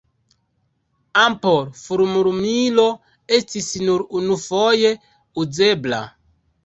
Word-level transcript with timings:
Ampol-fulmlumilo 1.23 2.87
estis 3.37 3.69
nur 3.85 4.05
unufoje 4.21 4.95
uzebla. 5.45 6.01